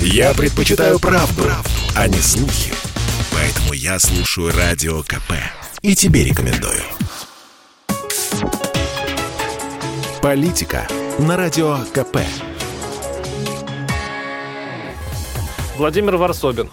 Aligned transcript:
Я 0.00 0.34
предпочитаю 0.34 0.98
правду, 0.98 1.42
правду, 1.42 1.70
а 1.94 2.08
не 2.08 2.18
слухи. 2.18 2.72
Поэтому 3.32 3.72
я 3.72 3.98
слушаю 3.98 4.52
Радио 4.56 5.02
КП. 5.02 5.32
И 5.82 5.94
тебе 5.94 6.24
рекомендую. 6.24 6.82
Политика 10.22 10.88
на 11.18 11.36
Радио 11.36 11.78
КП. 11.92 12.18
Владимир 15.76 16.16
Варсобин. 16.16 16.70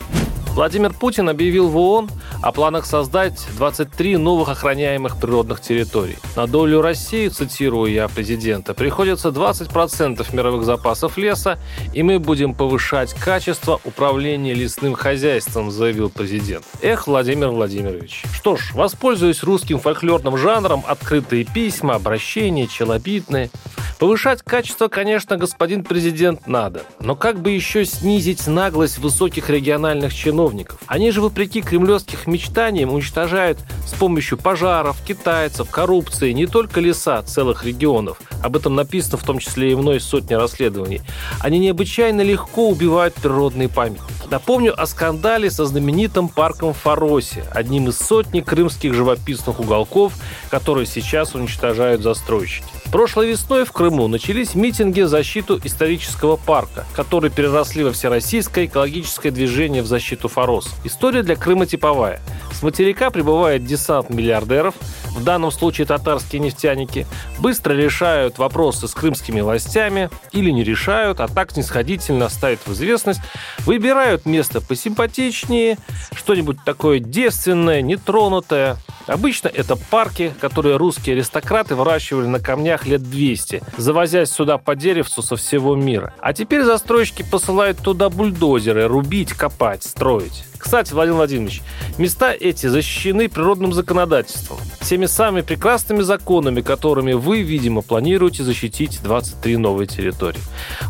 Владимир 0.54 0.94
Путин 0.94 1.30
объявил 1.30 1.70
в 1.70 1.78
ООН 1.78 2.10
о 2.44 2.52
планах 2.52 2.86
создать 2.86 3.48
23 3.56 4.18
новых 4.18 4.50
охраняемых 4.50 5.18
природных 5.18 5.62
территорий. 5.62 6.18
На 6.36 6.46
долю 6.46 6.82
России, 6.82 7.30
цитирую 7.30 7.90
я 7.90 8.10
президента, 8.10 8.74
приходится 8.74 9.30
20% 9.30 10.36
мировых 10.36 10.66
запасов 10.66 11.18
леса, 11.18 11.58
и 11.94 12.04
мы 12.04 12.20
будем 12.20 12.54
повышать 12.54 13.14
качество 13.14 13.80
управления 13.86 14.54
лесным 14.54 14.94
хозяйством, 14.94 15.72
заявил 15.72 16.10
президент. 16.10 16.66
Эх, 16.82 17.08
Владимир 17.08 17.48
Владимирович. 17.48 18.24
Что 18.34 18.58
ж, 18.58 18.74
воспользуюсь 18.74 19.42
русским 19.42 19.80
фольклорным 19.80 20.36
жанром 20.36 20.84
открытые 20.86 21.46
письма, 21.46 21.96
обращения, 21.96 22.68
челобитные. 22.68 23.52
Повышать 24.04 24.44
качество, 24.44 24.90
конечно, 24.90 25.38
господин 25.38 25.82
президент, 25.82 26.46
надо. 26.46 26.82
Но 27.00 27.16
как 27.16 27.40
бы 27.40 27.52
еще 27.52 27.86
снизить 27.86 28.48
наглость 28.48 28.98
высоких 28.98 29.50
региональных 29.50 30.14
чиновников? 30.14 30.78
Они 30.88 31.10
же, 31.10 31.22
вопреки 31.22 31.62
кремлевских 31.62 32.28
мечтаниям, 32.28 32.92
уничтожают 32.92 33.60
с 33.88 33.94
помощью 33.94 34.38
пожаров, 34.38 35.02
китайцев, 35.08 35.70
коррупции 35.70 36.34
не 36.34 36.48
только 36.48 36.82
леса 36.82 37.22
целых 37.22 37.64
регионов. 37.64 38.20
Об 38.44 38.58
этом 38.58 38.76
написано 38.76 39.18
в 39.18 39.24
том 39.24 39.40
числе 39.40 39.72
и 39.72 39.76
мной 39.76 40.02
сотни 40.02 40.34
расследований. 40.34 41.02
Они 41.40 41.60
необычайно 41.60 42.22
легко 42.22 42.68
убивают 42.68 43.16
природные 43.16 43.70
памятники. 43.70 44.04
Напомню 44.30 44.80
о 44.80 44.86
скандале 44.86 45.50
со 45.50 45.66
знаменитым 45.66 46.28
парком 46.28 46.74
Фаросе, 46.74 47.46
одним 47.52 47.88
из 47.88 47.98
сотни 47.98 48.42
крымских 48.42 48.94
живописных 48.94 49.60
уголков, 49.60 50.14
которые 50.50 50.86
сейчас 50.86 51.36
уничтожают 51.36 52.02
застройщики. 52.02 52.66
Прошлой 52.92 53.30
весной 53.30 53.66
в 53.66 53.72
Крыму 53.72 54.08
начались 54.08 54.56
митинги 54.56 55.02
в 55.02 55.08
защиту 55.08 55.60
исторического 55.64 56.36
парка, 56.36 56.86
которые 56.94 57.32
переросли 57.32 57.84
во 57.84 57.92
всероссийское 57.92 58.66
экологическое 58.66 59.32
движение 59.32 59.82
в 59.82 59.88
защиту 59.88 60.28
Фарос. 60.28 60.70
История 60.84 61.24
для 61.24 61.36
Крыма 61.36 61.66
типовая. 61.66 62.22
С 62.52 62.62
материка 62.62 63.10
прибывает 63.10 63.66
десант 63.66 64.10
миллиардеров, 64.10 64.76
в 65.14 65.24
данном 65.24 65.52
случае 65.52 65.88
татарские 65.88 66.42
нефтяники, 66.42 67.06
быстро 67.40 67.74
решают 67.74 68.38
вопросы 68.38 68.88
с 68.88 68.94
крымскими 68.94 69.42
властями 69.42 70.10
или 70.32 70.50
не 70.50 70.64
решают, 70.64 71.20
а 71.20 71.28
так 71.28 71.52
снисходительно 71.52 72.30
ставят 72.30 72.60
в 72.66 72.74
известность, 72.74 73.22
выбирают 73.60 74.26
место 74.26 74.62
посимпатичнее, 74.62 75.78
что-нибудь 76.16 76.58
такое 76.66 77.00
девственное, 77.00 77.82
нетронутое, 77.82 78.78
Обычно 79.06 79.50
это 79.50 79.76
парки, 79.76 80.34
которые 80.40 80.78
русские 80.78 81.16
аристократы 81.16 81.76
выращивали 81.76 82.26
на 82.28 82.40
камнях 82.40 82.86
лет 82.86 83.04
200, 83.04 83.62
завозясь 83.78 84.32
сюда 84.32 84.58
по 84.58 84.76
деревцу 84.76 85.22
со 85.22 85.36
всего 85.36 85.76
мира. 85.76 86.14
А 86.20 86.34
теперь 86.34 86.64
застройщики 86.64 87.24
посылают 87.30 87.80
туда 87.80 88.10
бульдозеры 88.10 88.88
рубить, 88.88 89.34
копать, 89.34 89.84
строить. 89.84 90.46
Кстати, 90.64 90.94
Владимир 90.94 91.18
Владимирович, 91.18 91.62
места 91.98 92.32
эти 92.32 92.68
защищены 92.68 93.28
природным 93.28 93.74
законодательством. 93.74 94.60
Теми 94.82 95.08
самыми 95.08 95.42
прекрасными 95.42 96.02
законами, 96.02 96.62
которыми 96.62 97.12
вы, 97.12 97.42
видимо, 97.42 97.82
планируете 97.82 98.44
защитить 98.44 99.02
23 99.04 99.58
новые 99.58 99.88
территории. 99.88 100.40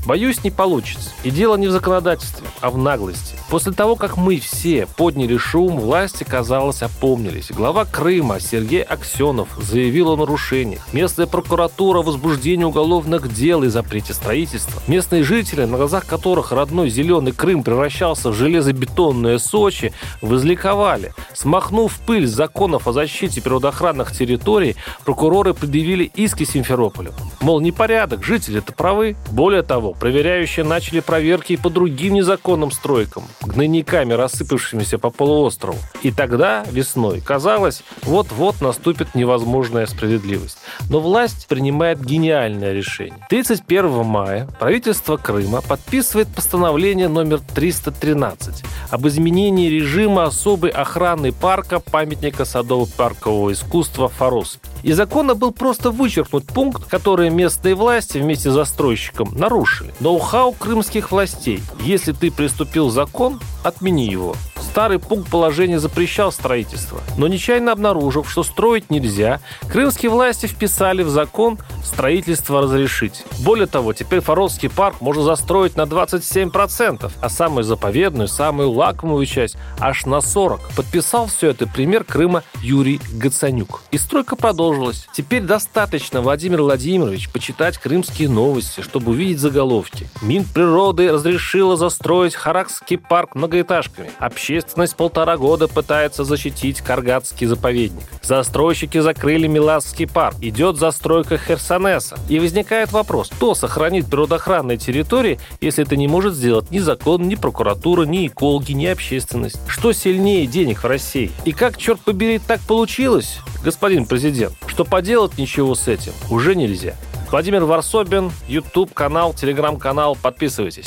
Боюсь, 0.05 0.44
не 0.44 0.51
получится. 0.51 1.09
И 1.23 1.31
дело 1.31 1.55
не 1.55 1.66
в 1.66 1.71
законодательстве, 1.71 2.45
а 2.61 2.69
в 2.69 2.77
наглости. 2.77 3.35
После 3.49 3.71
того, 3.71 3.95
как 3.95 4.16
мы 4.16 4.39
все 4.39 4.88
подняли 4.95 5.38
шум, 5.38 5.79
власти, 5.79 6.23
казалось, 6.23 6.83
опомнились. 6.83 7.49
Глава 7.49 7.85
Крыма 7.85 8.39
Сергей 8.39 8.83
Аксенов 8.83 9.50
заявил 9.59 10.11
о 10.11 10.17
нарушениях. 10.17 10.81
Местная 10.94 11.25
прокуратура 11.25 12.00
о 12.00 12.03
возбуждении 12.03 12.63
уголовных 12.63 13.34
дел 13.34 13.63
и 13.63 13.69
запрете 13.69 14.13
строительства. 14.13 14.81
Местные 14.88 15.23
жители, 15.23 15.66
на 15.66 15.78
глазах 15.78 16.05
которых 16.05 16.51
родной 16.51 16.90
зеленый 16.90 17.31
Крым 17.31 17.63
превращался 17.63 18.29
в 18.29 18.35
железобетонное 18.35 19.40
Сочи, 19.63 19.94
возликовали. 20.22 21.13
Смахнув 21.34 21.97
пыль 22.06 22.28
законов 22.28 22.85
о 22.85 22.91
защите 22.91 23.41
природоохранных 23.41 24.12
территорий, 24.12 24.75
прокуроры 25.06 25.53
предъявили 25.53 26.12
иски 26.16 26.44
Симферополю. 26.44 27.13
Мол, 27.40 27.62
непорядок, 27.62 28.25
жители-то 28.25 28.73
правы. 28.73 29.16
Более 29.31 29.62
того, 29.62 29.94
проверяющие 29.94 30.66
начали 30.66 31.00
проверки 31.00 31.53
и 31.53 31.57
по 31.57 31.69
другим 31.69 32.16
незаконным 32.16 32.72
стройкам 32.72 33.23
гнойниками, 33.41 34.12
рассыпавшимися 34.12 34.97
по 34.97 35.12
полуострову. 35.12 35.78
И 36.02 36.12
тогда, 36.12 36.66
весной, 36.69 37.22
казалось, 37.22 37.84
вот-вот 38.02 38.59
наступит 38.59 39.16
невозможная 39.16 39.85
справедливость. 39.85 40.57
Но 40.90 41.00
власть 41.00 41.47
принимает 41.47 42.03
гениальное 42.03 42.73
решение. 42.73 43.25
31 43.29 44.03
мая 44.03 44.46
правительство 44.59 45.16
Крыма 45.16 45.62
подписывает 45.62 46.28
постановление 46.28 47.07
номер 47.07 47.40
313 47.56 48.63
об 48.90 49.07
изменении 49.07 49.53
режима 49.62 50.25
особой 50.25 50.69
охраны 50.69 51.31
парка 51.31 51.80
памятника 51.80 52.44
садово-паркового 52.44 53.52
искусства 53.53 54.09
«Форос». 54.09 54.59
Из 54.84 54.97
закона 54.97 55.36
был 55.36 55.52
просто 55.52 55.91
вычеркнут 55.91 56.46
пункт, 56.46 56.90
который 56.90 57.30
местные 57.30 57.75
власти 57.75 58.18
вместе 58.18 58.52
с 58.52 58.53
застройщиком 58.53 59.30
нарушили. 59.36 59.94
Ноу-хау 60.00 60.53
крымских 60.53 61.12
властей. 61.12 61.62
Если 61.81 62.12
ты 62.12 62.31
приступил 62.31 62.90
закон, 62.90 63.40
отмени 63.64 64.08
его. 64.08 64.36
Старый 64.74 64.97
пункт 64.97 65.30
положения 65.30 65.80
запрещал 65.80 66.31
строительство, 66.31 67.00
но 67.18 67.28
нечаянно 67.28 67.72
обнаружив, 67.72 68.28
что 68.28 68.41
строить 68.41 68.90
нельзя, 68.90 69.40
крымские 69.70 70.09
власти 70.09 70.47
вписали 70.47 71.03
в 71.03 71.09
закон 71.09 71.59
строительство 71.83 72.61
разрешить. 72.61 73.23
Более 73.39 73.67
того, 73.67 73.94
теперь 73.94 74.21
Фаровский 74.21 74.69
парк 74.69 75.01
можно 75.01 75.23
застроить 75.23 75.75
на 75.75 75.83
27%, 75.83 77.11
а 77.21 77.29
самую 77.29 77.63
заповедную, 77.63 78.27
самую 78.27 78.71
лакомую 78.71 79.25
часть 79.25 79.57
аж 79.79 80.05
на 80.05 80.16
40%. 80.16 80.59
Подписал 80.75 81.27
все 81.27 81.49
это 81.49 81.67
премьер 81.67 82.03
Крыма 82.03 82.43
Юрий 82.61 82.99
Гацанюк. 83.13 83.81
И 83.91 83.97
стройка 83.97 84.35
продолжилась. 84.35 85.07
Теперь 85.13 85.43
достаточно, 85.43 86.22
Владимир 86.22 86.61
Владимирович, 86.61 87.29
почитать 87.29 87.77
крымские 87.77 88.29
новости, 88.29 88.81
чтобы 88.81 89.11
увидеть 89.11 89.39
заголовки. 89.39 90.09
Минприроды 90.22 91.11
разрешила 91.11 91.75
застроить 91.75 92.35
Харакский 92.35 92.97
парк 92.97 93.35
многоэтажками. 93.35 94.11
Общественность 94.19 94.95
полтора 94.95 95.38
года 95.38 95.67
пытается 95.67 96.23
защитить 96.23 96.81
Каргатский 96.81 97.47
заповедник. 97.47 98.03
Застройщики 98.22 98.99
закрыли 98.99 99.47
Миласский 99.47 100.07
парк. 100.07 100.35
Идет 100.41 100.77
застройка 100.77 101.38
Херсонеса. 101.73 102.17
И 102.29 102.39
возникает 102.39 102.91
вопрос, 102.91 103.29
кто 103.29 103.56
сохранит 103.56 104.07
природоохранные 104.07 104.78
территории, 104.78 105.39
если 105.61 105.85
это 105.85 105.95
не 105.95 106.07
может 106.07 106.35
сделать 106.35 106.72
ни 106.72 106.79
закон, 106.79 107.28
ни 107.28 107.35
прокуратура, 107.35 108.03
ни 108.03 108.28
экологи, 108.28 108.73
ни 108.73 108.85
общественность? 108.85 109.57
Что 109.67 109.91
сильнее 109.94 110.47
денег 110.47 110.84
в 110.84 110.88
России? 110.88 111.31
И 111.45 111.51
как, 111.51 111.78
черт 111.78 112.00
побери, 112.01 112.39
так 112.39 112.61
получилось, 112.61 113.39
господин 113.63 114.06
президент, 114.06 114.53
что 114.67 114.85
поделать 114.85 115.38
ничего 115.38 115.75
с 115.75 115.88
этим 115.88 116.13
уже 116.29 116.56
нельзя? 116.56 116.95
Владимир 117.31 117.63
Варсобин, 117.66 118.31
YouTube 118.47 118.94
канал, 118.94 119.34
телеграм-канал. 119.34 120.16
Подписывайтесь. 120.22 120.85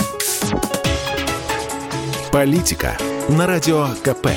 Политика 2.30 2.96
на 3.28 3.46
Радио 3.46 3.88
КП. 4.04 4.28